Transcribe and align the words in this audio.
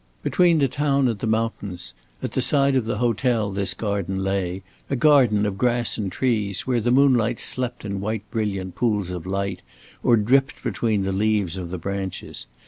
Between 0.23 0.57
the 0.57 0.67
town 0.67 1.07
and 1.07 1.19
the 1.19 1.27
mountains, 1.27 1.93
at 2.23 2.31
the 2.31 2.41
side 2.41 2.75
of 2.75 2.85
the 2.85 2.97
hotel 2.97 3.51
this 3.51 3.75
garden 3.75 4.23
lay, 4.23 4.63
a 4.89 4.95
garden 4.95 5.45
of 5.45 5.59
grass 5.59 5.95
and 5.95 6.11
trees, 6.11 6.61
where 6.65 6.81
the 6.81 6.89
moonlight 6.89 7.39
slept 7.39 7.85
in 7.85 8.01
white 8.01 8.23
brilliant 8.31 8.73
pools 8.73 9.11
of 9.11 9.27
light, 9.27 9.61
or 10.01 10.17
dripped 10.17 10.63
between 10.63 11.03
the 11.03 11.11
leaves 11.11 11.55
of 11.55 11.69
the 11.69 11.77
branches. 11.77 12.47